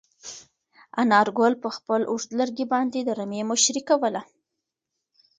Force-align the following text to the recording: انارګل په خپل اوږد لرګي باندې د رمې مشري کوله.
انارګل 1.01 1.53
په 1.63 1.69
خپل 1.75 2.01
اوږد 2.11 2.29
لرګي 2.39 2.65
باندې 2.73 2.99
د 3.03 3.09
رمې 3.19 3.41
مشري 3.51 3.81
کوله. 3.89 4.21